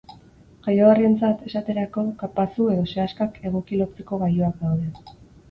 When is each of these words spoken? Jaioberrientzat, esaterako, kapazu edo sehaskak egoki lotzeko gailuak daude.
Jaioberrientzat, 0.67 1.43
esaterako, 1.51 2.05
kapazu 2.23 2.67
edo 2.77 2.87
sehaskak 2.95 3.39
egoki 3.51 3.81
lotzeko 3.83 4.21
gailuak 4.25 4.59
daude. 4.65 5.17